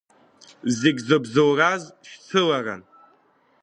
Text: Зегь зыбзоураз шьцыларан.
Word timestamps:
Зегь 0.77 1.01
зыбзоураз 1.07 1.83
шьцыларан. 2.09 2.81